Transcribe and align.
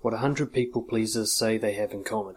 What 0.00 0.14
a 0.14 0.22
100 0.22 0.52
people 0.52 0.82
pleasers 0.82 1.32
say 1.32 1.58
they 1.58 1.74
have 1.74 1.92
in 1.92 2.04
common. 2.04 2.36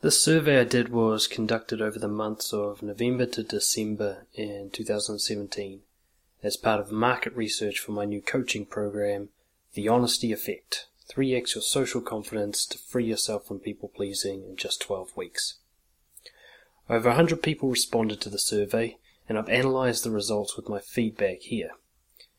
This 0.00 0.22
survey 0.22 0.60
I 0.60 0.64
did 0.64 0.90
was 0.90 1.26
conducted 1.26 1.80
over 1.80 1.98
the 1.98 2.08
months 2.08 2.52
of 2.52 2.82
November 2.82 3.26
to 3.26 3.42
December 3.42 4.26
in 4.34 4.70
2017 4.70 5.80
as 6.44 6.58
part 6.58 6.78
of 6.78 6.92
market 6.92 7.34
research 7.34 7.78
for 7.78 7.92
my 7.92 8.04
new 8.04 8.20
coaching 8.20 8.66
program, 8.66 9.30
The 9.72 9.88
Honesty 9.88 10.30
Effect 10.30 10.86
3x 11.10 11.54
your 11.54 11.62
social 11.62 12.00
confidence 12.00 12.66
to 12.66 12.78
free 12.78 13.06
yourself 13.06 13.46
from 13.46 13.60
people 13.60 13.88
pleasing 13.88 14.44
in 14.44 14.56
just 14.56 14.82
12 14.82 15.16
weeks. 15.16 15.54
Over 16.88 17.10
100 17.10 17.42
people 17.42 17.70
responded 17.70 18.20
to 18.20 18.28
the 18.28 18.38
survey, 18.38 18.98
and 19.28 19.38
I've 19.38 19.48
analysed 19.48 20.04
the 20.04 20.10
results 20.10 20.56
with 20.56 20.68
my 20.68 20.80
feedback 20.80 21.40
here. 21.40 21.70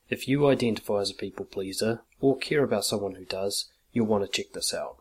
If 0.09 0.27
you 0.27 0.47
identify 0.47 1.01
as 1.01 1.11
a 1.11 1.15
people 1.15 1.45
pleaser 1.45 2.01
or 2.19 2.37
care 2.37 2.63
about 2.63 2.85
someone 2.85 3.15
who 3.15 3.25
does, 3.25 3.71
you'll 3.91 4.05
want 4.05 4.23
to 4.23 4.29
check 4.29 4.53
this 4.53 4.73
out. 4.73 4.97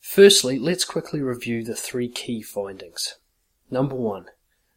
Firstly, 0.00 0.58
let's 0.58 0.84
quickly 0.84 1.20
review 1.20 1.64
the 1.64 1.74
three 1.74 2.08
key 2.08 2.42
findings. 2.42 3.16
Number 3.70 3.94
one, 3.94 4.26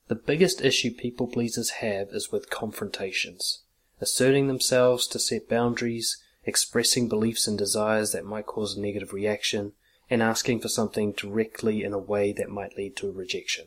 the 0.08 0.16
biggest 0.16 0.62
issue 0.62 0.91
people 0.91 1.28
pleasers 1.28 1.72
have 1.82 2.10
is 2.10 2.32
with 2.32 2.50
confrontations, 2.50 3.64
asserting 4.00 4.48
themselves 4.48 5.08
to 5.08 5.20
set 5.20 5.50
boundaries, 5.50 6.22
expressing 6.46 7.10
beliefs 7.10 7.48
and 7.48 7.58
desires 7.58 8.12
that 8.12 8.26
might 8.26 8.46
cause 8.46 8.77
a 8.77 8.80
negative 8.80 9.13
reaction, 9.13 9.74
and 10.10 10.22
asking 10.22 10.60
for 10.60 10.70
something 10.70 11.12
directly 11.12 11.84
in 11.84 11.91
a 11.91 11.98
way 11.98 12.32
that 12.32 12.50
might 12.50 12.77
lead 12.77 12.96
to 12.96 13.10
a 13.10 13.12
rejection. 13.12 13.66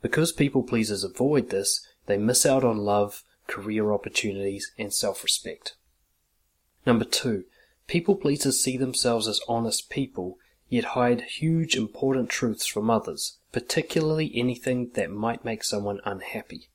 Because 0.00 0.30
people 0.30 0.62
pleasers 0.62 1.02
avoid 1.02 1.50
this, 1.50 1.84
they 2.06 2.16
miss 2.16 2.46
out 2.46 2.62
on 2.62 2.78
love, 2.78 3.24
career 3.48 3.92
opportunities, 3.92 4.70
and 4.78 4.94
self 4.94 5.24
respect. 5.24 5.74
Number 6.86 7.04
two, 7.04 7.44
people 7.88 8.14
pleasers 8.14 8.62
see 8.62 8.76
themselves 8.76 9.26
as 9.26 9.40
honest 9.48 9.90
people, 9.90 10.38
yet 10.68 10.84
hide 10.94 11.22
huge 11.22 11.74
important 11.74 12.28
truths 12.30 12.66
from 12.66 12.88
others, 12.88 13.38
particularly 13.50 14.30
anything 14.34 14.90
that 14.94 15.10
might 15.10 15.44
make 15.44 15.64
someone 15.64 16.00
unhappy. 16.04 16.68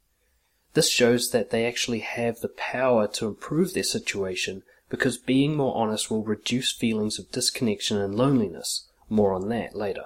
This 0.74 0.90
shows 0.90 1.30
that 1.32 1.52
they 1.52 1.66
actually 1.66 2.00
have 2.00 2.40
the 2.42 2.50
power 2.50 3.08
to 3.08 3.28
improve 3.28 3.74
their 3.74 3.84
situation 3.84 4.64
because 4.90 5.18
being 5.18 5.56
more 5.56 5.76
honest 5.76 6.12
will 6.12 6.24
reduce 6.24 6.72
feelings 6.72 7.18
of 7.18 7.32
disconnection 7.32 7.98
and 7.98 8.16
loneliness. 8.16 8.88
More 9.10 9.34
on 9.34 9.50
that 9.50 9.76
later. 9.76 10.06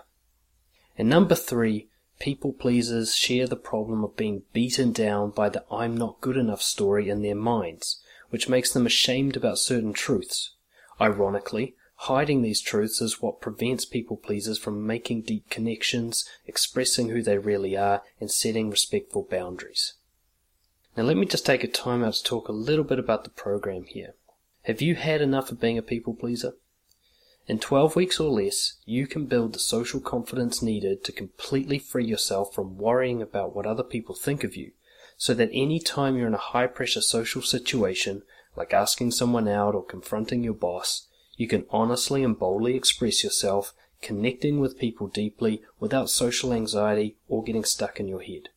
And 0.98 1.10
number 1.10 1.36
three, 1.36 1.90
people 2.20 2.54
pleasers 2.54 3.16
share 3.16 3.48
the 3.48 3.56
problem 3.56 4.04
of 4.04 4.18
being 4.18 4.44
beaten 4.54 4.92
down 4.92 5.32
by 5.32 5.50
the 5.50 5.64
I'm 5.72 5.96
not 5.96 6.22
good 6.22 6.38
enough 6.38 6.62
story 6.62 7.10
in 7.10 7.22
their 7.22 7.36
minds, 7.36 8.02
which 8.30 8.50
makes 8.50 8.72
them 8.72 8.86
ashamed 8.86 9.36
about 9.36 9.60
certain 9.60 9.94
truths. 9.94 10.52
Ironically, 11.00 11.76
hiding 11.96 12.42
these 12.42 12.62
truths 12.62 13.02
is 13.02 13.22
what 13.22 13.42
prevents 13.42 13.86
people 13.86 14.18
pleasers 14.18 14.58
from 14.58 14.86
making 14.86 15.22
deep 15.22 15.50
connections, 15.50 16.28
expressing 16.46 17.10
who 17.10 17.22
they 17.22 17.38
really 17.38 17.78
are, 17.78 18.04
and 18.20 18.32
setting 18.32 18.70
respectful 18.70 19.28
boundaries. 19.30 19.94
Now 20.96 21.04
let 21.04 21.18
me 21.18 21.26
just 21.26 21.46
take 21.46 21.64
a 21.64 21.68
time 21.68 22.04
out 22.04 22.16
to 22.16 22.24
talk 22.24 22.48
a 22.48 22.54
little 22.54 22.84
bit 22.84 23.00
about 23.00 23.24
the 23.24 23.30
program 23.30 23.84
here. 23.84 24.16
Have 24.64 24.82
you 24.82 24.96
had 24.96 25.22
enough 25.22 25.52
of 25.52 25.62
being 25.62 25.78
a 25.78 25.84
people 25.84 26.14
pleaser? 26.14 26.54
In 27.48 27.60
12 27.60 27.96
weeks 27.96 28.20
or 28.20 28.30
less, 28.30 28.74
you 28.84 29.08
can 29.08 29.26
build 29.26 29.54
the 29.54 29.60
social 29.60 30.02
confidence 30.02 30.62
needed 30.62 31.06
to 31.06 31.14
completely 31.14 31.80
free 31.80 32.04
yourself 32.04 32.54
from 32.54 32.78
worrying 32.78 33.22
about 33.22 33.56
what 33.56 33.66
other 33.66 33.84
people 33.84 34.14
think 34.14 34.44
of 34.44 34.58
you, 34.58 34.74
so 35.16 35.34
that 35.34 35.50
any 35.54 35.80
time 35.80 36.18
you're 36.18 36.28
in 36.28 36.34
a 36.34 36.38
high 36.38 36.68
pressure 36.68 37.00
social 37.00 37.42
situation, 37.42 38.24
like 38.58 38.74
asking 38.74 39.12
someone 39.12 39.48
out 39.48 39.76
or 39.76 39.86
confronting 39.86 40.44
your 40.44 40.54
boss, 40.54 41.08
you 41.38 41.48
can 41.48 41.66
honestly 41.70 42.22
and 42.22 42.38
boldly 42.38 42.76
express 42.76 43.24
yourself, 43.24 43.74
connecting 44.02 44.60
with 44.60 44.78
people 44.78 45.08
deeply 45.08 45.62
without 45.80 46.10
social 46.10 46.52
anxiety 46.52 47.16
or 47.30 47.44
getting 47.44 47.64
stuck 47.64 47.98
in 47.98 48.10
your 48.10 48.22
head. 48.22 48.50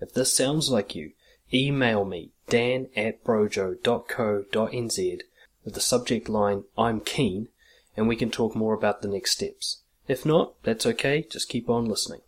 If 0.00 0.14
this 0.14 0.32
sounds 0.34 0.68
like 0.68 0.96
you, 0.96 1.12
email 1.54 2.04
me 2.04 2.32
dan 2.48 2.88
at 2.96 3.22
brojo.co.nz 3.22 5.20
with 5.64 5.74
the 5.74 5.80
subject 5.80 6.28
line 6.28 6.64
I'm 6.76 7.00
keen 7.00 7.48
and 7.96 8.08
we 8.08 8.16
can 8.16 8.30
talk 8.30 8.54
more 8.54 8.74
about 8.74 9.02
the 9.02 9.08
next 9.08 9.32
steps. 9.32 9.82
If 10.08 10.24
not, 10.24 10.54
that's 10.62 10.86
okay, 10.86 11.26
just 11.28 11.48
keep 11.48 11.68
on 11.68 11.86
listening. 11.86 12.20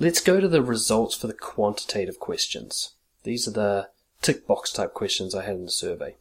Let's 0.00 0.20
go 0.20 0.40
to 0.40 0.48
the 0.48 0.62
results 0.62 1.16
for 1.16 1.26
the 1.26 1.34
quantitative 1.34 2.18
questions. 2.18 2.94
These 3.24 3.48
are 3.48 3.52
the 3.52 3.88
tick 4.22 4.46
box 4.46 4.72
type 4.72 4.94
questions 4.94 5.34
I 5.34 5.44
had 5.44 5.56
in 5.56 5.64
the 5.64 5.70
survey. 5.70 6.16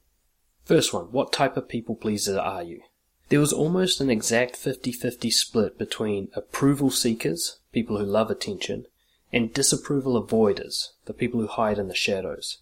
First 0.66 0.94
one, 0.94 1.06
what 1.06 1.32
type 1.32 1.56
of 1.58 1.70
people 1.70 1.96
pleaser 1.96 2.40
are 2.40 2.64
you? 2.64 2.82
There 3.30 3.40
was 3.40 3.54
almost 3.54 4.02
an 4.02 4.10
exact 4.10 4.56
50-50 4.56 5.32
split 5.32 5.78
between 5.78 6.30
approval 6.34 6.90
seekers, 6.92 7.60
people 7.72 7.98
who 7.98 8.06
love 8.06 8.32
attention, 8.32 8.86
and 9.34 9.54
disapproval 9.54 10.22
avoiders, 10.22 10.90
the 11.06 11.14
people 11.14 11.42
who 11.42 11.48
hide 11.48 11.78
in 11.78 11.88
the 11.88 11.96
shadows. 11.96 12.60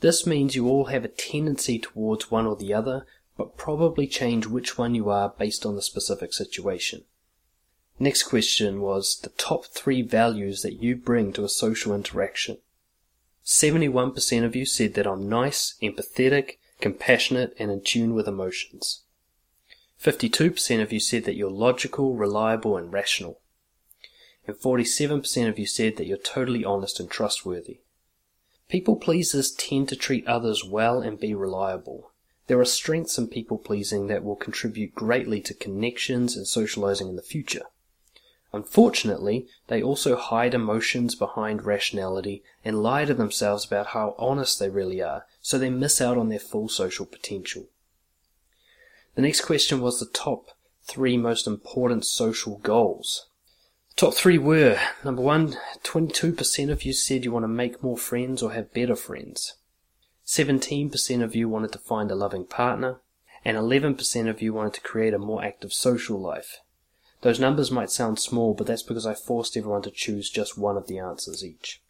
This 0.00 0.26
means 0.26 0.54
you 0.54 0.68
all 0.68 0.86
have 0.86 1.04
a 1.04 1.08
tendency 1.08 1.78
towards 1.78 2.30
one 2.30 2.46
or 2.46 2.56
the 2.56 2.72
other, 2.72 3.06
but 3.38 3.56
probably 3.56 4.08
change 4.08 4.46
which 4.46 4.76
one 4.76 4.96
you 4.96 5.08
are 5.08 5.32
based 5.38 5.64
on 5.64 5.76
the 5.76 5.80
specific 5.80 6.34
situation. 6.34 7.04
Next 8.00 8.24
question 8.24 8.80
was 8.80 9.20
the 9.22 9.30
top 9.30 9.66
three 9.66 10.02
values 10.02 10.62
that 10.62 10.82
you 10.82 10.96
bring 10.96 11.32
to 11.32 11.44
a 11.44 11.48
social 11.48 11.94
interaction. 11.94 12.58
71% 13.46 14.44
of 14.44 14.56
you 14.56 14.66
said 14.66 14.94
that 14.94 15.06
I'm 15.06 15.28
nice, 15.28 15.76
empathetic, 15.80 16.58
compassionate, 16.80 17.54
and 17.58 17.70
in 17.70 17.80
tune 17.82 18.12
with 18.12 18.26
emotions. 18.26 19.02
52% 20.02 20.82
of 20.82 20.92
you 20.92 21.00
said 21.00 21.24
that 21.24 21.36
you're 21.36 21.50
logical, 21.50 22.16
reliable, 22.16 22.76
and 22.76 22.92
rational. 22.92 23.40
And 24.46 24.56
47% 24.56 25.48
of 25.48 25.58
you 25.58 25.66
said 25.66 25.96
that 25.96 26.06
you're 26.06 26.16
totally 26.16 26.64
honest 26.64 26.98
and 26.98 27.10
trustworthy. 27.10 27.80
People 28.68 28.96
pleasers 28.96 29.52
tend 29.52 29.88
to 29.88 29.96
treat 29.96 30.26
others 30.26 30.64
well 30.64 31.00
and 31.00 31.20
be 31.20 31.34
reliable. 31.34 32.10
There 32.48 32.58
are 32.58 32.64
strengths 32.64 33.18
in 33.18 33.28
people 33.28 33.58
pleasing 33.58 34.06
that 34.06 34.24
will 34.24 34.34
contribute 34.34 34.94
greatly 34.94 35.40
to 35.42 35.54
connections 35.54 36.34
and 36.34 36.46
socializing 36.46 37.08
in 37.08 37.16
the 37.16 37.22
future. 37.22 37.64
Unfortunately, 38.54 39.46
they 39.66 39.82
also 39.82 40.16
hide 40.16 40.54
emotions 40.54 41.14
behind 41.14 41.66
rationality 41.66 42.42
and 42.64 42.82
lie 42.82 43.04
to 43.04 43.12
themselves 43.12 43.66
about 43.66 43.88
how 43.88 44.14
honest 44.18 44.58
they 44.58 44.70
really 44.70 45.02
are, 45.02 45.26
so 45.42 45.58
they 45.58 45.68
miss 45.68 46.00
out 46.00 46.16
on 46.16 46.30
their 46.30 46.38
full 46.38 46.70
social 46.70 47.04
potential. 47.04 47.66
The 49.14 49.22
next 49.22 49.42
question 49.42 49.82
was 49.82 50.00
the 50.00 50.06
top 50.06 50.52
three 50.84 51.18
most 51.18 51.46
important 51.46 52.06
social 52.06 52.56
goals. 52.58 53.26
The 53.90 53.96
top 53.96 54.14
three 54.14 54.38
were 54.38 54.80
number 55.04 55.20
one, 55.20 55.58
22% 55.84 56.70
of 56.70 56.84
you 56.84 56.94
said 56.94 57.26
you 57.26 57.32
want 57.32 57.44
to 57.44 57.48
make 57.48 57.82
more 57.82 57.98
friends 57.98 58.42
or 58.42 58.52
have 58.52 58.72
better 58.72 58.96
friends. 58.96 59.57
17% 60.28 61.22
of 61.22 61.34
you 61.34 61.48
wanted 61.48 61.72
to 61.72 61.78
find 61.78 62.10
a 62.10 62.14
loving 62.14 62.44
partner, 62.44 63.00
and 63.46 63.56
11% 63.56 64.28
of 64.28 64.42
you 64.42 64.52
wanted 64.52 64.74
to 64.74 64.82
create 64.82 65.14
a 65.14 65.18
more 65.18 65.42
active 65.42 65.72
social 65.72 66.20
life. 66.20 66.58
Those 67.22 67.40
numbers 67.40 67.70
might 67.70 67.90
sound 67.90 68.20
small, 68.20 68.52
but 68.52 68.66
that's 68.66 68.82
because 68.82 69.06
I 69.06 69.14
forced 69.14 69.56
everyone 69.56 69.80
to 69.82 69.90
choose 69.90 70.28
just 70.28 70.58
one 70.58 70.76
of 70.76 70.86
the 70.86 70.98
answers 70.98 71.42
each. 71.42 71.80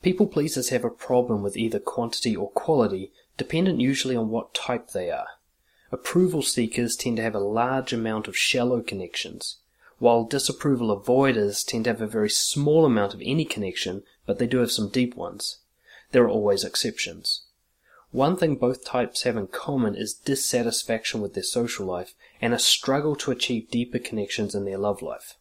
People 0.00 0.26
pleasers 0.28 0.70
have 0.70 0.82
a 0.82 0.88
problem 0.88 1.42
with 1.42 1.58
either 1.58 1.78
quantity 1.78 2.34
or 2.34 2.50
quality, 2.52 3.12
dependent 3.36 3.82
usually 3.82 4.16
on 4.16 4.30
what 4.30 4.54
type 4.54 4.92
they 4.92 5.10
are. 5.10 5.28
Approval 5.92 6.40
seekers 6.40 6.96
tend 6.96 7.18
to 7.18 7.22
have 7.22 7.34
a 7.34 7.38
large 7.38 7.92
amount 7.92 8.28
of 8.28 8.36
shallow 8.36 8.80
connections, 8.80 9.58
while 9.98 10.24
disapproval 10.24 10.88
avoiders 10.98 11.66
tend 11.66 11.84
to 11.84 11.90
have 11.90 12.00
a 12.00 12.06
very 12.06 12.30
small 12.30 12.86
amount 12.86 13.12
of 13.12 13.20
any 13.22 13.44
connection, 13.44 14.04
but 14.24 14.38
they 14.38 14.46
do 14.46 14.56
have 14.56 14.72
some 14.72 14.88
deep 14.88 15.14
ones. 15.14 15.58
There 16.12 16.24
are 16.24 16.28
always 16.28 16.64
exceptions. 16.64 17.42
One 18.10 18.36
thing 18.36 18.56
both 18.56 18.84
types 18.84 19.22
have 19.22 19.36
in 19.36 19.46
common 19.46 19.94
is 19.94 20.12
dissatisfaction 20.12 21.22
with 21.22 21.32
their 21.32 21.42
social 21.42 21.86
life 21.86 22.14
and 22.40 22.52
a 22.52 22.58
struggle 22.58 23.16
to 23.16 23.30
achieve 23.30 23.70
deeper 23.70 23.98
connections 23.98 24.54
in 24.54 24.66
their 24.66 24.78
love 24.78 25.00
life. 25.00 25.38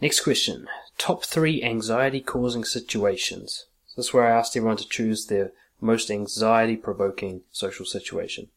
Next 0.00 0.20
question. 0.20 0.66
Top 0.98 1.24
three 1.24 1.62
anxiety 1.62 2.20
causing 2.20 2.64
situations. 2.64 3.66
This 3.96 4.08
is 4.08 4.12
where 4.12 4.26
I 4.26 4.38
asked 4.38 4.54
everyone 4.56 4.76
to 4.76 4.88
choose 4.88 5.26
their 5.26 5.52
most 5.80 6.10
anxiety 6.10 6.76
provoking 6.76 7.42
social 7.50 7.86
situation. 7.86 8.48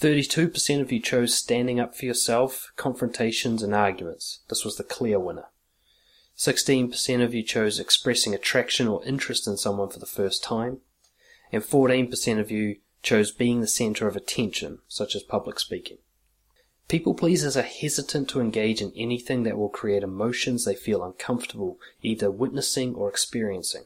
32% 0.00 0.80
of 0.80 0.92
you 0.92 1.00
chose 1.00 1.34
standing 1.34 1.80
up 1.80 1.96
for 1.96 2.04
yourself, 2.04 2.72
confrontations, 2.76 3.62
and 3.62 3.74
arguments. 3.74 4.40
This 4.48 4.64
was 4.64 4.76
the 4.76 4.84
clear 4.84 5.18
winner. 5.18 5.46
16% 6.36 7.22
of 7.22 7.34
you 7.34 7.42
chose 7.42 7.78
expressing 7.78 8.34
attraction 8.34 8.88
or 8.88 9.04
interest 9.04 9.46
in 9.46 9.56
someone 9.56 9.88
for 9.88 10.00
the 10.00 10.06
first 10.06 10.42
time, 10.42 10.78
and 11.52 11.62
14% 11.62 12.40
of 12.40 12.50
you 12.50 12.76
chose 13.02 13.30
being 13.30 13.60
the 13.60 13.66
center 13.66 14.08
of 14.08 14.16
attention, 14.16 14.78
such 14.88 15.14
as 15.14 15.22
public 15.22 15.60
speaking. 15.60 15.98
People 16.88 17.14
pleasers 17.14 17.56
are 17.56 17.62
hesitant 17.62 18.28
to 18.28 18.40
engage 18.40 18.82
in 18.82 18.92
anything 18.96 19.44
that 19.44 19.56
will 19.56 19.68
create 19.68 20.02
emotions 20.02 20.64
they 20.64 20.74
feel 20.74 21.04
uncomfortable 21.04 21.78
either 22.02 22.30
witnessing 22.30 22.94
or 22.94 23.08
experiencing. 23.08 23.84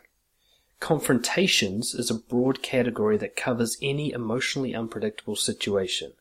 Confrontations 0.81 1.95
is 1.95 2.11
a 2.11 2.15
broad 2.15 2.63
category 2.63 3.17
that 3.19 3.37
covers 3.37 3.77
any 3.83 4.13
emotionally 4.13 4.75
unpredictable 4.75 5.37
situation, 5.37 6.13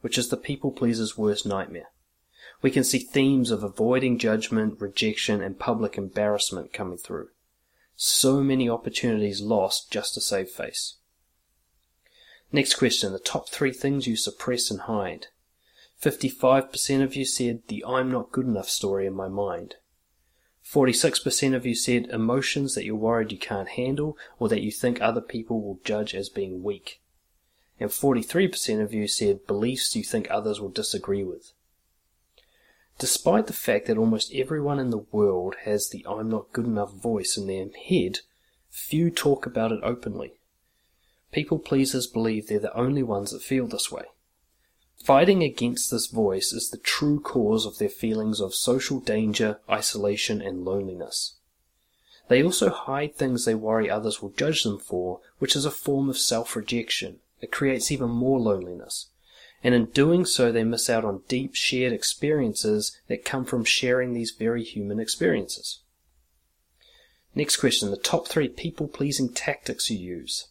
which 0.00 0.18
is 0.18 0.28
the 0.28 0.36
people 0.36 0.70
pleaser's 0.70 1.16
worst 1.16 1.46
nightmare. 1.46 1.90
We 2.62 2.70
can 2.70 2.84
see 2.84 2.98
themes 2.98 3.50
of 3.50 3.62
avoiding 3.62 4.18
judgment, 4.18 4.80
rejection, 4.80 5.40
and 5.42 5.58
public 5.58 5.96
embarrassment 5.96 6.72
coming 6.72 6.98
through. 6.98 7.28
So 7.96 8.42
many 8.42 8.68
opportunities 8.68 9.40
lost 9.40 9.90
just 9.90 10.14
to 10.14 10.20
save 10.20 10.50
face. 10.50 10.96
Next 12.52 12.74
question, 12.74 13.12
the 13.12 13.18
top 13.18 13.48
three 13.48 13.72
things 13.72 14.06
you 14.06 14.16
suppress 14.16 14.70
and 14.70 14.80
hide. 14.80 15.28
55% 16.02 17.02
of 17.02 17.14
you 17.14 17.24
said 17.24 17.62
the 17.68 17.84
I'm 17.86 18.10
not 18.10 18.32
good 18.32 18.46
enough 18.46 18.68
story 18.68 19.06
in 19.06 19.14
my 19.14 19.28
mind. 19.28 19.76
46% 20.64 21.54
of 21.54 21.66
you 21.66 21.74
said 21.74 22.06
emotions 22.06 22.74
that 22.74 22.84
you're 22.84 22.94
worried 22.94 23.32
you 23.32 23.38
can't 23.38 23.70
handle 23.70 24.16
or 24.38 24.48
that 24.48 24.62
you 24.62 24.70
think 24.70 25.00
other 25.00 25.20
people 25.20 25.60
will 25.60 25.80
judge 25.84 26.14
as 26.14 26.28
being 26.28 26.62
weak. 26.62 27.00
And 27.78 27.90
43% 27.90 28.82
of 28.82 28.92
you 28.92 29.08
said 29.08 29.46
beliefs 29.46 29.96
you 29.96 30.04
think 30.04 30.28
others 30.30 30.60
will 30.60 30.68
disagree 30.68 31.24
with. 31.24 31.52
Despite 33.00 33.46
the 33.46 33.54
fact 33.54 33.86
that 33.86 33.96
almost 33.96 34.30
everyone 34.34 34.78
in 34.78 34.90
the 34.90 35.06
world 35.10 35.54
has 35.64 35.88
the 35.88 36.04
I'm 36.06 36.28
not 36.28 36.52
good 36.52 36.66
enough 36.66 36.92
voice 36.92 37.38
in 37.38 37.46
their 37.46 37.66
head, 37.88 38.18
few 38.68 39.10
talk 39.10 39.46
about 39.46 39.72
it 39.72 39.80
openly. 39.82 40.34
People 41.32 41.58
pleasers 41.58 42.06
believe 42.06 42.46
they're 42.46 42.58
the 42.58 42.76
only 42.76 43.02
ones 43.02 43.30
that 43.30 43.40
feel 43.40 43.66
this 43.66 43.90
way. 43.90 44.04
Fighting 45.02 45.42
against 45.42 45.90
this 45.90 46.08
voice 46.08 46.52
is 46.52 46.68
the 46.68 46.76
true 46.76 47.20
cause 47.20 47.64
of 47.64 47.78
their 47.78 47.88
feelings 47.88 48.38
of 48.38 48.54
social 48.54 49.00
danger, 49.00 49.60
isolation, 49.70 50.42
and 50.42 50.66
loneliness. 50.66 51.36
They 52.28 52.42
also 52.42 52.68
hide 52.68 53.16
things 53.16 53.46
they 53.46 53.54
worry 53.54 53.88
others 53.88 54.20
will 54.20 54.28
judge 54.30 54.62
them 54.62 54.78
for, 54.78 55.20
which 55.38 55.56
is 55.56 55.64
a 55.64 55.70
form 55.70 56.10
of 56.10 56.18
self 56.18 56.54
rejection. 56.54 57.20
It 57.40 57.50
creates 57.50 57.90
even 57.90 58.10
more 58.10 58.38
loneliness. 58.38 59.06
And 59.62 59.74
in 59.74 59.86
doing 59.86 60.24
so, 60.24 60.50
they 60.50 60.64
miss 60.64 60.88
out 60.88 61.04
on 61.04 61.22
deep 61.28 61.54
shared 61.54 61.92
experiences 61.92 62.98
that 63.08 63.24
come 63.24 63.44
from 63.44 63.64
sharing 63.64 64.14
these 64.14 64.30
very 64.30 64.64
human 64.64 64.98
experiences. 64.98 65.80
Next 67.34 67.58
question 67.58 67.90
the 67.90 67.96
top 67.96 68.26
three 68.26 68.48
people 68.48 68.88
pleasing 68.88 69.28
tactics 69.28 69.90
you 69.90 69.98
use. 69.98 70.48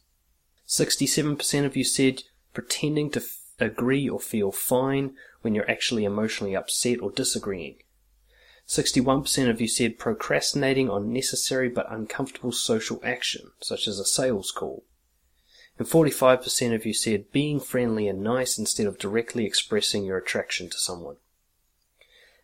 67% 0.68 1.66
of 1.66 1.76
you 1.76 1.84
said 1.84 2.24
pretending 2.54 3.10
to 3.12 3.24
agree 3.60 4.08
or 4.08 4.20
feel 4.20 4.52
fine 4.52 5.16
when 5.42 5.56
you're 5.56 5.70
actually 5.70 6.06
emotionally 6.06 6.56
upset 6.56 7.02
or 7.02 7.12
disagreeing. 7.12 7.78
61% 8.68 9.50
of 9.50 9.60
you 9.60 9.68
said 9.68 9.98
procrastinating 9.98 10.90
on 10.90 11.12
necessary 11.12 11.70
but 11.70 11.92
uncomfortable 11.92 12.52
social 12.52 13.02
action, 13.04 13.52
such 13.60 13.88
as 13.88 13.98
a 13.98 14.06
sales 14.06 14.52
call. 14.52 14.84
And 15.80 15.88
45% 15.88 16.76
of 16.76 16.86
you 16.86 16.94
said 16.94 17.32
being 17.32 17.60
friendly 17.60 18.08
and 18.08 18.22
nice 18.22 18.60
instead 18.60 18.86
of 18.86 19.00
directly 19.00 19.46
expressing 19.46 20.06
your 20.06 20.18
attraction 20.18 20.70
to 20.70 20.78
someone. 20.78 21.16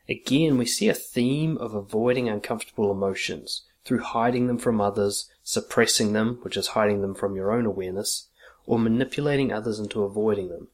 Again, 0.09 0.57
we 0.57 0.65
see 0.65 0.89
a 0.89 0.93
theme 0.95 1.57
of 1.57 1.75
avoiding 1.75 2.29
uncomfortable 2.29 2.91
emotions 2.91 3.63
through 3.83 3.99
hiding 3.99 4.47
them 4.47 4.57
from 4.57 4.81
others, 4.81 5.29
suppressing 5.43 6.13
them, 6.13 6.39
which 6.41 6.57
is 6.57 6.69
hiding 6.69 7.01
them 7.01 7.13
from 7.13 7.35
your 7.35 7.51
own 7.51 7.67
awareness, 7.67 8.29
or 8.65 8.79
manipulating 8.79 9.53
others 9.53 9.79
into 9.79 10.03
avoiding 10.03 10.49
them, 10.49 10.69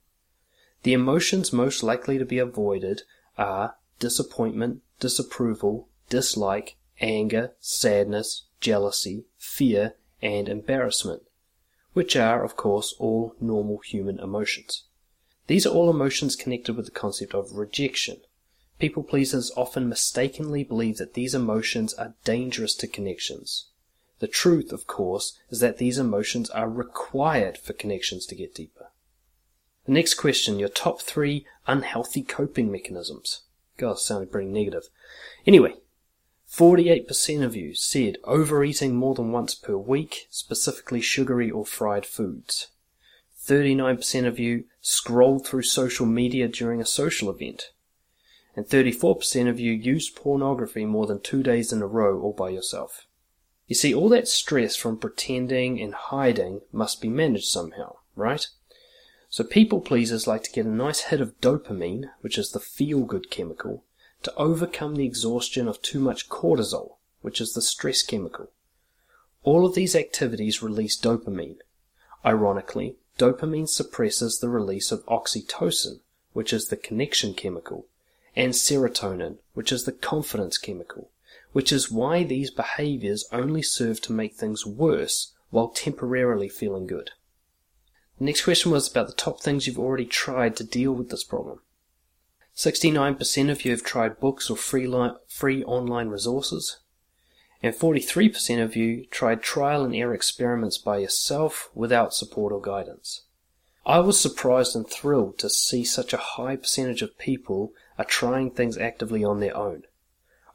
the 0.83 0.93
emotions 0.93 1.53
most 1.53 1.83
likely 1.83 2.17
to 2.17 2.25
be 2.25 2.39
avoided 2.39 3.03
are 3.37 3.75
disappointment, 3.99 4.81
disapproval, 4.99 5.87
dislike, 6.09 6.75
anger, 6.99 7.51
sadness, 7.59 8.45
jealousy, 8.59 9.25
fear, 9.37 9.95
and 10.21 10.49
embarrassment, 10.49 11.23
which 11.93 12.15
are, 12.15 12.43
of 12.43 12.55
course, 12.55 12.95
all 12.99 13.35
normal 13.39 13.79
human 13.79 14.19
emotions. 14.19 14.83
These 15.47 15.65
are 15.65 15.73
all 15.73 15.89
emotions 15.89 16.35
connected 16.35 16.75
with 16.75 16.85
the 16.85 16.91
concept 16.91 17.33
of 17.33 17.53
rejection. 17.53 18.21
People 18.79 19.03
pleasers 19.03 19.51
often 19.57 19.89
mistakenly 19.89 20.63
believe 20.63 20.97
that 20.97 21.13
these 21.13 21.35
emotions 21.35 21.93
are 21.95 22.15
dangerous 22.23 22.73
to 22.75 22.87
connections. 22.87 23.67
The 24.19 24.27
truth, 24.27 24.71
of 24.71 24.87
course, 24.87 25.37
is 25.49 25.59
that 25.59 25.77
these 25.77 25.97
emotions 25.97 26.49
are 26.51 26.69
required 26.69 27.57
for 27.57 27.73
connections 27.73 28.25
to 28.27 28.35
get 28.35 28.55
deeper. 28.55 28.91
The 29.85 29.93
next 29.93 30.13
question, 30.13 30.59
your 30.59 30.69
top 30.69 31.01
three 31.01 31.45
unhealthy 31.67 32.21
coping 32.21 32.71
mechanisms. 32.71 33.41
God, 33.77 33.97
sounded 33.97 34.31
pretty 34.31 34.47
negative. 34.47 34.89
Anyway, 35.47 35.73
48% 36.51 37.43
of 37.43 37.55
you 37.55 37.73
said 37.73 38.17
overeating 38.25 38.95
more 38.95 39.15
than 39.15 39.31
once 39.31 39.55
per 39.55 39.77
week, 39.77 40.27
specifically 40.29 40.99
sugary 40.99 41.49
or 41.49 41.65
fried 41.65 42.05
foods. 42.05 42.67
39% 43.45 44.27
of 44.27 44.37
you 44.37 44.65
scrolled 44.81 45.47
through 45.47 45.61
social 45.61 46.05
media 46.05 46.49
during 46.49 46.81
a 46.81 46.85
social 46.85 47.29
event. 47.29 47.71
And 48.53 48.67
34% 48.67 49.49
of 49.49 49.61
you 49.61 49.71
used 49.71 50.15
pornography 50.15 50.85
more 50.85 51.07
than 51.07 51.21
two 51.21 51.41
days 51.41 51.71
in 51.71 51.81
a 51.81 51.87
row 51.87 52.19
all 52.19 52.33
by 52.33 52.49
yourself. 52.49 53.07
You 53.67 53.75
see, 53.75 53.93
all 53.93 54.09
that 54.09 54.27
stress 54.27 54.75
from 54.75 54.97
pretending 54.97 55.79
and 55.79 55.93
hiding 55.93 56.61
must 56.73 57.01
be 57.01 57.07
managed 57.07 57.47
somehow, 57.47 57.95
right? 58.15 58.45
So 59.29 59.45
people 59.45 59.79
pleasers 59.79 60.27
like 60.27 60.43
to 60.43 60.51
get 60.51 60.65
a 60.65 60.69
nice 60.69 61.03
hit 61.03 61.21
of 61.21 61.39
dopamine, 61.39 62.09
which 62.19 62.37
is 62.37 62.51
the 62.51 62.59
feel 62.59 63.05
good 63.05 63.31
chemical, 63.31 63.85
to 64.23 64.35
overcome 64.35 64.95
the 64.95 65.05
exhaustion 65.05 65.67
of 65.67 65.81
too 65.81 65.99
much 65.99 66.29
cortisol, 66.29 66.95
which 67.21 67.41
is 67.41 67.53
the 67.53 67.61
stress 67.61 68.01
chemical. 68.03 68.49
All 69.43 69.65
of 69.65 69.73
these 69.73 69.95
activities 69.95 70.61
release 70.61 70.99
dopamine. 70.99 71.57
Ironically, 72.25 72.95
dopamine 73.17 73.67
suppresses 73.67 74.39
the 74.39 74.49
release 74.49 74.91
of 74.91 75.05
oxytocin, 75.05 75.99
which 76.33 76.53
is 76.53 76.67
the 76.67 76.77
connection 76.77 77.33
chemical, 77.33 77.85
and 78.35 78.53
serotonin, 78.53 79.37
which 79.53 79.71
is 79.71 79.85
the 79.85 79.91
confidence 79.91 80.57
chemical, 80.57 81.09
which 81.51 81.71
is 81.71 81.91
why 81.91 82.23
these 82.23 82.51
behaviors 82.51 83.25
only 83.31 83.61
serve 83.61 84.01
to 84.01 84.13
make 84.13 84.35
things 84.35 84.65
worse 84.65 85.33
while 85.49 85.69
temporarily 85.69 86.47
feeling 86.47 86.87
good. 86.87 87.11
The 88.19 88.25
next 88.25 88.43
question 88.43 88.71
was 88.71 88.89
about 88.89 89.07
the 89.07 89.13
top 89.13 89.41
things 89.41 89.65
you've 89.65 89.79
already 89.79 90.05
tried 90.05 90.55
to 90.57 90.63
deal 90.63 90.93
with 90.93 91.09
this 91.09 91.23
problem. 91.23 91.61
69% 92.61 93.49
of 93.49 93.65
you 93.65 93.71
have 93.71 93.81
tried 93.81 94.19
books 94.19 94.47
or 94.47 94.55
free, 94.55 94.85
li- 94.85 95.15
free 95.27 95.63
online 95.63 96.09
resources, 96.09 96.77
and 97.63 97.73
43% 97.73 98.63
of 98.63 98.75
you 98.75 99.07
tried 99.07 99.41
trial 99.41 99.83
and 99.83 99.95
error 99.95 100.13
experiments 100.13 100.77
by 100.77 100.99
yourself 100.99 101.71
without 101.73 102.13
support 102.13 102.53
or 102.53 102.61
guidance. 102.61 103.23
I 103.83 103.97
was 104.01 104.19
surprised 104.19 104.75
and 104.75 104.87
thrilled 104.87 105.39
to 105.39 105.49
see 105.49 105.83
such 105.83 106.13
a 106.13 106.17
high 106.37 106.55
percentage 106.55 107.01
of 107.01 107.17
people 107.17 107.73
are 107.97 108.05
trying 108.05 108.51
things 108.51 108.77
actively 108.77 109.23
on 109.23 109.39
their 109.39 109.57
own. 109.57 109.85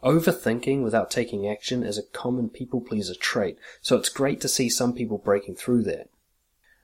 Overthinking 0.05 0.85
without 0.85 1.11
taking 1.11 1.49
action 1.49 1.83
is 1.83 1.99
a 1.99 2.05
common 2.05 2.51
people 2.51 2.81
pleaser 2.81 3.17
trait, 3.17 3.59
so 3.81 3.97
it's 3.97 4.11
great 4.11 4.41
to 4.43 4.49
see 4.49 4.69
some 4.69 4.93
people 4.93 5.19
breaking 5.19 5.57
through 5.57 5.83
that. 5.83 6.09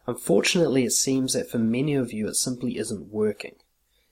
Unfortunately, 0.08 0.84
it 0.84 0.90
seems 0.90 1.34
that 1.34 1.48
for 1.48 1.58
many 1.58 1.94
of 1.94 2.12
you 2.12 2.26
it 2.26 2.34
simply 2.34 2.76
isn't 2.76 3.12
working. 3.12 3.54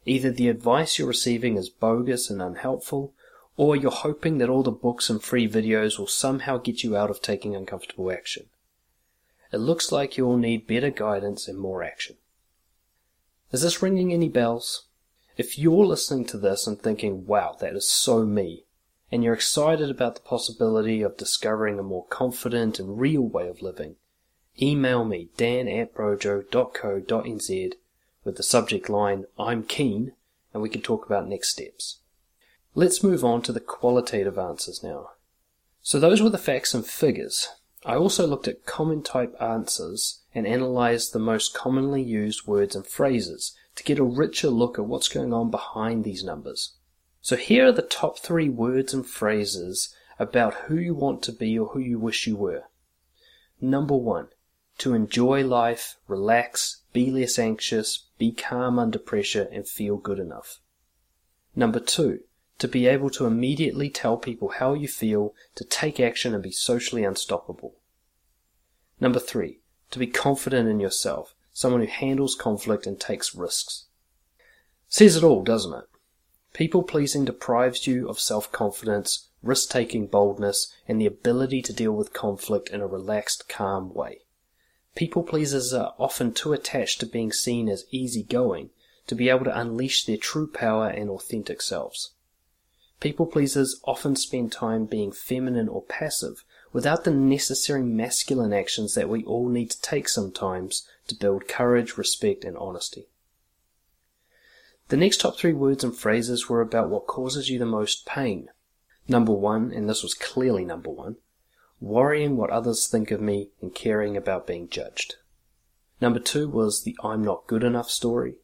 Either 0.07 0.31
the 0.31 0.49
advice 0.49 0.99
you're 0.99 1.09
receiving 1.09 1.57
is 1.57 1.69
bogus 1.69 2.31
and 2.31 2.41
unhelpful, 2.41 3.13
or 3.57 3.77
you're 3.77 3.91
hoping 3.91 4.39
that 4.39 4.49
all 4.49 4.63
the 4.63 4.71
books 4.71 5.11
and 5.11 5.23
free 5.23 5.47
videos 5.47 5.99
will 5.99 6.07
somehow 6.07 6.57
get 6.57 6.83
you 6.83 6.97
out 6.97 7.11
of 7.11 7.21
taking 7.21 7.55
uncomfortable 7.55 8.11
action. 8.11 8.47
It 9.53 9.59
looks 9.59 9.93
like 9.93 10.17
you'll 10.17 10.39
need 10.39 10.67
better 10.67 10.91
guidance 10.91 11.47
and 11.49 11.59
more 11.59 11.83
action. 11.83 12.17
Is 13.53 13.63
this 13.63 13.83
ringing 13.83 14.13
any 14.13 14.29
bells? 14.29 14.87
If 15.37 15.59
you're 15.59 15.85
listening 15.85 16.25
to 16.27 16.39
this 16.39 16.67
and 16.67 16.81
thinking, 16.81 17.27
wow, 17.27 17.57
that 17.61 17.75
is 17.75 17.89
so 17.89 18.25
me, 18.25 18.65
and 19.11 19.25
you're 19.25 19.35
excited 19.35 19.91
about 19.91 20.15
the 20.15 20.21
possibility 20.21 21.03
of 21.03 21.17
discovering 21.17 21.79
a 21.79 21.83
more 21.83 22.07
confident 22.07 22.79
and 22.79 23.01
real 23.01 23.23
way 23.23 23.49
of 23.49 23.61
living, 23.61 23.97
email 24.61 25.05
me 25.05 25.29
dan 25.37 25.69
at 25.69 25.93
brojo.co.nz 25.95 27.73
with 28.25 28.37
the 28.37 28.43
subject 28.43 28.89
line 28.89 29.25
I'm 29.39 29.63
keen 29.65 30.13
and 30.53 30.63
we 30.63 30.69
can 30.69 30.83
talk 30.83 31.07
about 31.07 31.29
next 31.29 31.51
steps. 31.51 31.99
Let's 32.75 33.03
move 33.03 33.25
on 33.25 33.43
to 33.43 33.53
the 33.53 33.61
qualitative 33.61 34.39
answers 34.39 34.83
now. 34.83 35.11
So 35.83 35.99
those 35.99 36.23
were 36.23 36.31
the 36.31 36.39
facts 36.39 36.75
and 36.75 36.87
figures. 36.87 37.49
I 37.85 37.95
also 37.95 38.27
looked 38.27 38.47
at 38.47 38.67
common 38.67 39.03
type 39.03 39.35
answers 39.41 40.21
and 40.35 40.47
analyzed 40.47 41.13
the 41.13 41.19
most 41.19 41.55
commonly 41.55 42.03
used 42.03 42.47
words 42.47 42.77
and 42.77 42.87
phrases 42.87 43.57
to 43.77 43.85
get 43.85 43.99
a 43.99 44.05
richer 44.05 44.49
look 44.49 44.79
at 44.79 44.85
what's 44.85 45.09
going 45.09 45.33
on 45.33 45.51
behind 45.51 46.05
these 46.05 46.23
numbers. 46.23 46.75
So 47.23 47.37
here 47.37 47.67
are 47.69 47.73
the 47.73 47.83
top 47.83 48.19
three 48.19 48.49
words 48.49 48.93
and 48.93 49.07
phrases 49.07 49.95
about 50.19 50.55
who 50.67 50.77
you 50.77 50.95
want 50.95 51.23
to 51.23 51.33
be 51.33 51.59
or 51.59 51.69
who 51.69 51.79
you 51.79 51.99
wish 51.99 52.27
you 52.27 52.37
were. 52.37 52.65
Number 53.61 53.97
one, 53.97 54.29
to 54.81 54.95
enjoy 54.95 55.45
life, 55.45 55.97
relax, 56.09 56.83
be 56.95 57.11
less 57.11 57.39
anxious, 57.39 58.07
be 58.19 58.33
calm 58.33 58.79
under 58.79 58.99
pressure, 58.99 59.47
and 59.53 59.69
feel 59.69 59.99
good 59.99 60.19
enough. 60.19 60.61
Number 61.55 61.81
two, 61.81 62.21
to 62.59 62.67
be 62.67 62.87
able 62.87 63.11
to 63.11 63.27
immediately 63.27 63.91
tell 63.91 64.17
people 64.17 64.49
how 64.49 64.73
you 64.73 64.89
feel, 64.89 65.35
to 65.57 65.65
take 65.65 66.01
action 66.01 66.33
and 66.33 66.43
be 66.43 66.51
socially 66.51 67.05
unstoppable. 67.05 67.75
Number 68.99 69.21
three, 69.21 69.61
to 69.91 69.99
be 69.99 70.07
confident 70.07 70.67
in 70.67 70.81
yourself, 70.81 71.35
someone 71.53 71.83
who 71.83 71.87
handles 71.87 72.35
conflict 72.35 72.87
and 72.87 72.99
takes 72.99 73.35
risks. 73.35 73.87
Says 74.89 75.15
it 75.15 75.23
all, 75.23 75.43
doesn't 75.43 75.75
it? 75.75 75.85
People 76.55 76.83
pleasing 76.83 77.27
deprives 77.27 77.87
you 77.87 78.09
of 78.09 78.19
self 78.19 78.51
confidence, 78.51 79.29
risk 79.43 79.69
taking 79.69 80.07
boldness, 80.07 80.73
and 80.89 80.99
the 80.99 81.07
ability 81.07 81.61
to 81.63 81.73
deal 81.75 81.93
with 81.93 82.15
conflict 82.15 82.71
in 82.71 82.81
a 82.81 82.87
relaxed, 82.87 83.47
calm 83.47 83.93
way. 83.93 84.21
People 84.95 85.23
pleasers 85.23 85.73
are 85.73 85.95
often 85.99 86.33
too 86.33 86.53
attached 86.53 87.01
to 87.01 87.07
being 87.07 87.33
seen 87.33 87.69
as 87.69 87.87
easy 87.91 88.23
going 88.23 88.71
to 89.07 89.15
be 89.15 89.29
able 89.29 89.45
to 89.45 89.59
unleash 89.59 90.05
their 90.05 90.17
true 90.17 90.47
power 90.47 90.89
and 90.89 91.11
authentic 91.11 91.63
selves. 91.63 92.13
People 93.01 93.27
pleasers 93.27 93.81
often 93.85 94.15
spend 94.15 94.53
time 94.53 94.85
being 94.85 95.11
feminine 95.11 95.69
or 95.69 95.83
passive 95.83 96.45
without 96.73 97.05
the 97.05 97.11
necessary 97.11 97.83
masculine 97.83 98.53
actions 98.53 98.95
that 98.95 99.09
we 99.09 99.25
all 99.25 99.49
need 99.49 99.71
to 99.71 99.81
take 99.81 100.09
sometimes 100.09 100.87
to 101.09 101.15
build 101.15 101.49
courage, 101.49 101.97
respect, 101.97 102.45
and 102.45 102.57
honesty. 102.59 103.09
The 104.89 104.97
next 104.97 105.21
top 105.21 105.39
three 105.39 105.53
words 105.53 105.83
and 105.83 105.97
phrases 105.97 106.49
were 106.49 106.61
about 106.61 106.91
what 106.91 107.07
causes 107.07 107.49
you 107.49 107.59
the 107.59 107.67
most 107.67 108.07
pain. 108.07 108.51
Number 109.09 109.33
one, 109.33 109.73
and 109.73 109.89
this 109.89 110.03
was 110.03 110.15
clearly 110.15 110.65
number 110.65 110.91
one, 110.91 111.17
worrying 111.81 112.37
what 112.37 112.51
others 112.51 112.87
think 112.87 113.11
of 113.11 113.21
me 113.21 113.51
and 113.61 113.75
caring 113.75 114.17
about 114.17 114.47
being 114.47 114.69
judged. 114.69 115.17
Number 116.01 116.21
two 116.21 116.49
was 116.49 116.83
the 116.83 116.97
I'm 117.03 117.23
not 117.23 117.47
good 117.47 117.65
enough 117.65 117.91
story. 117.91 118.37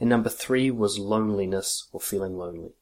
And 0.00 0.08
number 0.08 0.28
three 0.28 0.70
was 0.70 0.98
loneliness 0.98 1.88
or 1.92 2.00
feeling 2.00 2.36
lonely. 2.36 2.72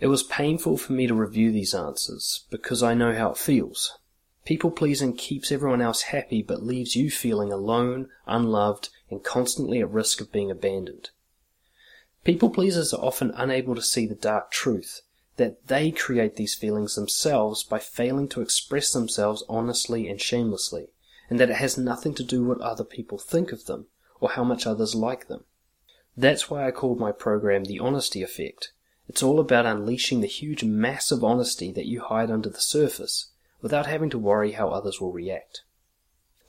It 0.00 0.08
was 0.08 0.22
painful 0.22 0.76
for 0.76 0.92
me 0.92 1.06
to 1.06 1.14
review 1.14 1.50
these 1.52 1.74
answers 1.74 2.44
because 2.50 2.82
I 2.82 2.94
know 2.94 3.14
how 3.14 3.30
it 3.30 3.38
feels. 3.38 3.98
People 4.44 4.70
pleasing 4.70 5.14
keeps 5.14 5.50
everyone 5.50 5.80
else 5.80 6.02
happy 6.02 6.42
but 6.42 6.62
leaves 6.62 6.94
you 6.94 7.10
feeling 7.10 7.50
alone, 7.50 8.08
unloved, 8.26 8.90
and 9.10 9.24
constantly 9.24 9.80
at 9.80 9.90
risk 9.90 10.20
of 10.20 10.30
being 10.30 10.50
abandoned. 10.50 11.10
People 12.24 12.50
pleasers 12.50 12.92
are 12.92 13.02
often 13.02 13.30
unable 13.34 13.74
to 13.74 13.82
see 13.82 14.06
the 14.06 14.14
dark 14.14 14.50
truth 14.50 15.00
that 15.36 15.66
they 15.66 15.90
create 15.90 16.36
these 16.36 16.54
feelings 16.54 16.94
themselves 16.94 17.64
by 17.64 17.78
failing 17.78 18.28
to 18.28 18.40
express 18.40 18.92
themselves 18.92 19.42
honestly 19.48 20.08
and 20.08 20.20
shamelessly, 20.20 20.88
and 21.28 21.40
that 21.40 21.50
it 21.50 21.56
has 21.56 21.76
nothing 21.76 22.14
to 22.14 22.22
do 22.22 22.44
with 22.44 22.58
what 22.58 22.66
other 22.66 22.84
people 22.84 23.18
think 23.18 23.52
of 23.52 23.66
them 23.66 23.86
or 24.20 24.30
how 24.30 24.44
much 24.44 24.66
others 24.66 24.94
like 24.94 25.26
them. 25.26 25.44
That's 26.16 26.48
why 26.48 26.66
I 26.66 26.70
called 26.70 27.00
my 27.00 27.10
program 27.10 27.64
The 27.64 27.80
Honesty 27.80 28.22
Effect. 28.22 28.72
It's 29.08 29.22
all 29.22 29.40
about 29.40 29.66
unleashing 29.66 30.20
the 30.20 30.26
huge 30.26 30.62
mass 30.62 31.10
of 31.10 31.24
honesty 31.24 31.72
that 31.72 31.86
you 31.86 32.00
hide 32.00 32.30
under 32.30 32.48
the 32.48 32.60
surface 32.60 33.30
without 33.60 33.86
having 33.86 34.10
to 34.10 34.18
worry 34.18 34.52
how 34.52 34.68
others 34.68 35.00
will 35.00 35.12
react. 35.12 35.62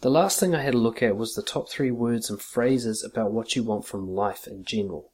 The 0.01 0.11
last 0.11 0.39
thing 0.39 0.53
I 0.53 0.61
had 0.61 0.75
a 0.75 0.77
look 0.77 1.01
at 1.01 1.17
was 1.17 1.33
the 1.33 1.41
top 1.41 1.69
three 1.69 1.89
words 1.89 2.29
and 2.29 2.39
phrases 2.39 3.03
about 3.03 3.31
what 3.31 3.55
you 3.55 3.63
want 3.63 3.85
from 3.85 4.13
life 4.13 4.45
in 4.45 4.63
general. 4.63 5.11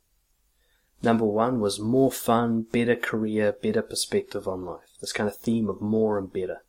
Number 1.03 1.25
one 1.25 1.59
was 1.59 1.79
more 1.79 2.11
fun, 2.11 2.63
better 2.63 2.95
career, 2.95 3.51
better 3.51 3.81
perspective 3.81 4.47
on 4.47 4.65
life. 4.65 4.89
This 4.99 5.13
kind 5.13 5.27
of 5.27 5.37
theme 5.37 5.69
of 5.69 5.81
more 5.81 6.17
and 6.17 6.31
better. 6.31 6.63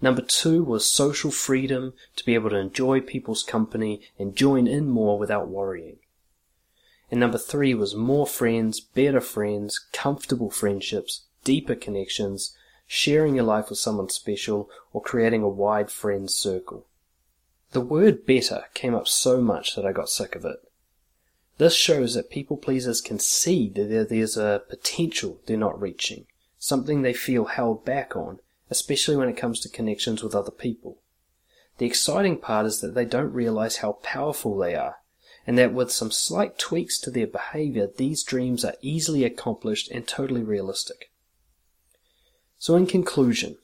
Number 0.00 0.22
two 0.22 0.62
was 0.62 0.86
social 0.86 1.32
freedom 1.32 1.94
to 2.14 2.24
be 2.24 2.34
able 2.34 2.50
to 2.50 2.56
enjoy 2.56 3.00
people's 3.00 3.42
company 3.42 4.02
and 4.18 4.36
join 4.36 4.68
in 4.68 4.88
more 4.88 5.18
without 5.18 5.48
worrying. 5.48 5.96
And 7.10 7.18
number 7.18 7.38
three 7.38 7.74
was 7.74 7.94
more 7.94 8.26
friends, 8.26 8.80
better 8.80 9.20
friends, 9.20 9.86
comfortable 9.92 10.50
friendships, 10.50 11.22
deeper 11.42 11.74
connections, 11.74 12.56
sharing 12.86 13.34
your 13.34 13.44
life 13.44 13.70
with 13.70 13.78
someone 13.78 14.10
special, 14.10 14.70
or 14.92 15.02
creating 15.02 15.42
a 15.42 15.48
wide 15.48 15.90
friends 15.90 16.34
circle. 16.34 16.86
The 17.72 17.80
word 17.80 18.24
better 18.24 18.66
came 18.74 18.94
up 18.94 19.08
so 19.08 19.40
much 19.40 19.74
that 19.74 19.84
I 19.84 19.92
got 19.92 20.08
sick 20.08 20.36
of 20.36 20.44
it. 20.44 20.67
This 21.58 21.74
shows 21.74 22.14
that 22.14 22.30
people 22.30 22.56
pleasers 22.56 23.00
can 23.00 23.18
see 23.18 23.68
that 23.70 24.08
there's 24.08 24.36
a 24.36 24.62
potential 24.68 25.40
they're 25.46 25.56
not 25.56 25.80
reaching, 25.80 26.26
something 26.58 27.02
they 27.02 27.12
feel 27.12 27.46
held 27.46 27.84
back 27.84 28.14
on, 28.14 28.38
especially 28.70 29.16
when 29.16 29.28
it 29.28 29.36
comes 29.36 29.58
to 29.60 29.68
connections 29.68 30.22
with 30.22 30.36
other 30.36 30.52
people. 30.52 30.98
The 31.78 31.86
exciting 31.86 32.38
part 32.38 32.66
is 32.66 32.80
that 32.80 32.94
they 32.94 33.04
don't 33.04 33.32
realize 33.32 33.78
how 33.78 33.92
powerful 34.02 34.56
they 34.56 34.76
are, 34.76 34.96
and 35.46 35.58
that 35.58 35.72
with 35.72 35.90
some 35.90 36.12
slight 36.12 36.58
tweaks 36.58 36.98
to 37.00 37.10
their 37.10 37.26
behavior, 37.26 37.88
these 37.96 38.22
dreams 38.22 38.64
are 38.64 38.74
easily 38.80 39.24
accomplished 39.24 39.90
and 39.90 40.06
totally 40.06 40.42
realistic. 40.42 41.10
So 42.56 42.76
in 42.76 42.86
conclusion, 42.86 43.56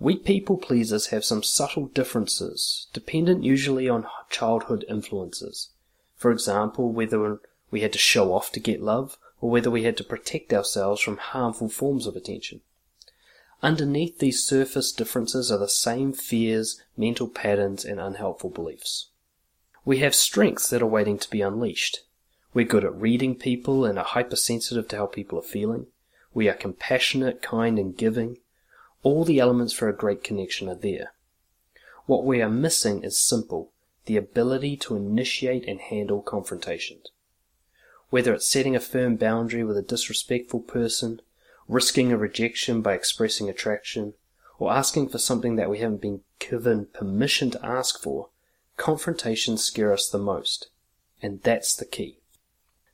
we 0.00 0.16
people 0.16 0.56
pleasers 0.56 1.08
have 1.08 1.24
some 1.24 1.42
subtle 1.42 1.86
differences, 1.86 2.88
dependent 2.92 3.44
usually 3.44 3.88
on 3.88 4.06
childhood 4.30 4.84
influences. 4.88 5.70
For 6.18 6.30
example, 6.32 6.92
whether 6.92 7.40
we 7.70 7.80
had 7.80 7.92
to 7.92 7.98
show 7.98 8.34
off 8.34 8.52
to 8.52 8.60
get 8.60 8.82
love, 8.82 9.16
or 9.40 9.50
whether 9.50 9.70
we 9.70 9.84
had 9.84 9.96
to 9.98 10.04
protect 10.04 10.52
ourselves 10.52 11.00
from 11.00 11.16
harmful 11.16 11.68
forms 11.68 12.06
of 12.06 12.16
attention. 12.16 12.60
Underneath 13.62 14.18
these 14.18 14.42
surface 14.42 14.92
differences 14.92 15.50
are 15.50 15.58
the 15.58 15.68
same 15.68 16.12
fears, 16.12 16.82
mental 16.96 17.28
patterns, 17.28 17.84
and 17.84 18.00
unhelpful 18.00 18.50
beliefs. 18.50 19.06
We 19.84 19.98
have 19.98 20.14
strengths 20.14 20.68
that 20.70 20.82
are 20.82 20.86
waiting 20.86 21.18
to 21.18 21.30
be 21.30 21.40
unleashed. 21.40 22.00
We're 22.52 22.66
good 22.66 22.84
at 22.84 23.00
reading 23.00 23.36
people 23.36 23.84
and 23.84 23.98
are 23.98 24.04
hypersensitive 24.04 24.88
to 24.88 24.96
how 24.96 25.06
people 25.06 25.38
are 25.38 25.42
feeling. 25.42 25.86
We 26.34 26.48
are 26.48 26.54
compassionate, 26.54 27.42
kind, 27.42 27.78
and 27.78 27.96
giving. 27.96 28.38
All 29.02 29.24
the 29.24 29.38
elements 29.38 29.72
for 29.72 29.88
a 29.88 29.96
great 29.96 30.24
connection 30.24 30.68
are 30.68 30.74
there. 30.74 31.12
What 32.06 32.24
we 32.24 32.42
are 32.42 32.50
missing 32.50 33.04
is 33.04 33.18
simple 33.18 33.70
the 34.08 34.16
ability 34.16 34.74
to 34.74 34.96
initiate 34.96 35.68
and 35.68 35.80
handle 35.80 36.22
confrontations. 36.22 37.10
Whether 38.08 38.32
it's 38.32 38.48
setting 38.48 38.74
a 38.74 38.80
firm 38.80 39.16
boundary 39.16 39.62
with 39.62 39.76
a 39.76 39.82
disrespectful 39.82 40.60
person, 40.60 41.20
risking 41.68 42.10
a 42.10 42.16
rejection 42.16 42.80
by 42.80 42.94
expressing 42.94 43.50
attraction, 43.50 44.14
or 44.58 44.72
asking 44.72 45.10
for 45.10 45.18
something 45.18 45.56
that 45.56 45.68
we 45.68 45.80
haven't 45.80 46.00
been 46.00 46.22
given 46.38 46.86
permission 46.86 47.50
to 47.50 47.64
ask 47.64 48.00
for, 48.00 48.30
confrontations 48.78 49.62
scare 49.62 49.92
us 49.92 50.08
the 50.08 50.18
most. 50.18 50.70
And 51.20 51.42
that's 51.42 51.76
the 51.76 51.84
key. 51.84 52.20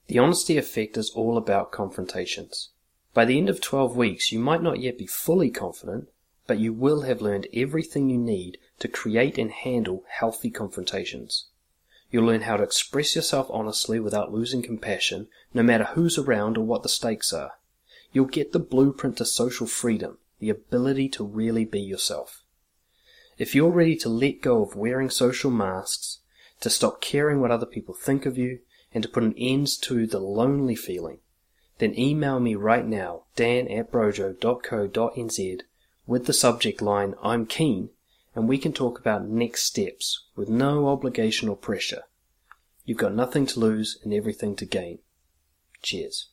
The 0.08 0.18
honesty 0.18 0.58
effect 0.58 0.96
is 0.96 1.10
all 1.10 1.38
about 1.38 1.70
confrontations. 1.70 2.70
By 3.14 3.24
the 3.24 3.38
end 3.38 3.48
of 3.48 3.60
12 3.60 3.96
weeks, 3.96 4.32
you 4.32 4.40
might 4.40 4.62
not 4.62 4.80
yet 4.80 4.98
be 4.98 5.06
fully 5.06 5.50
confident, 5.50 6.08
but 6.48 6.58
you 6.58 6.72
will 6.72 7.02
have 7.02 7.22
learned 7.22 7.46
everything 7.54 8.10
you 8.10 8.18
need 8.18 8.58
to 8.78 8.88
create 8.88 9.38
and 9.38 9.50
handle 9.50 10.04
healthy 10.08 10.50
confrontations. 10.50 11.46
You'll 12.10 12.26
learn 12.26 12.42
how 12.42 12.56
to 12.56 12.62
express 12.62 13.16
yourself 13.16 13.48
honestly 13.50 13.98
without 13.98 14.32
losing 14.32 14.62
compassion, 14.62 15.28
no 15.52 15.62
matter 15.62 15.84
who's 15.84 16.18
around 16.18 16.56
or 16.56 16.64
what 16.64 16.82
the 16.82 16.88
stakes 16.88 17.32
are. 17.32 17.52
You'll 18.12 18.26
get 18.26 18.52
the 18.52 18.60
blueprint 18.60 19.16
to 19.16 19.24
social 19.24 19.66
freedom, 19.66 20.18
the 20.38 20.50
ability 20.50 21.08
to 21.10 21.24
really 21.24 21.64
be 21.64 21.80
yourself. 21.80 22.42
If 23.36 23.54
you're 23.54 23.70
ready 23.70 23.96
to 23.96 24.08
let 24.08 24.42
go 24.42 24.62
of 24.62 24.76
wearing 24.76 25.10
social 25.10 25.50
masks, 25.50 26.20
to 26.60 26.70
stop 26.70 27.00
caring 27.00 27.40
what 27.40 27.50
other 27.50 27.66
people 27.66 27.94
think 27.94 28.26
of 28.26 28.38
you, 28.38 28.60
and 28.92 29.02
to 29.02 29.08
put 29.08 29.24
an 29.24 29.34
end 29.36 29.66
to 29.82 30.06
the 30.06 30.20
lonely 30.20 30.76
feeling, 30.76 31.18
then 31.78 31.98
email 31.98 32.38
me 32.38 32.54
right 32.54 32.86
now, 32.86 33.24
dan 33.34 33.66
at 33.66 33.90
brojo.co.nz, 33.90 35.60
with 36.06 36.26
the 36.26 36.32
subject 36.32 36.80
line 36.80 37.14
I'm 37.20 37.46
keen 37.46 37.90
and 38.34 38.48
we 38.48 38.58
can 38.58 38.72
talk 38.72 38.98
about 38.98 39.28
next 39.28 39.62
steps 39.62 40.26
with 40.34 40.48
no 40.48 40.88
obligation 40.88 41.48
or 41.48 41.56
pressure. 41.56 42.02
You've 42.84 42.98
got 42.98 43.14
nothing 43.14 43.46
to 43.46 43.60
lose 43.60 43.98
and 44.02 44.12
everything 44.12 44.56
to 44.56 44.66
gain. 44.66 44.98
Cheers. 45.82 46.30